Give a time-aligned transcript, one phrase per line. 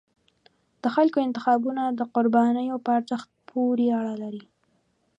[0.81, 4.43] د خلکو انتخابونه د قربانیو په ارزښت پورې اړه لري